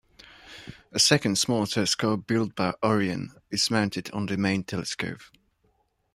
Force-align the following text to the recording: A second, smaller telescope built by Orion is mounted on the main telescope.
A 0.91 0.97
second, 0.97 1.37
smaller 1.37 1.67
telescope 1.67 2.25
built 2.25 2.55
by 2.55 2.73
Orion 2.81 3.33
is 3.51 3.69
mounted 3.69 4.09
on 4.09 4.25
the 4.25 4.35
main 4.35 4.63
telescope. 4.63 5.21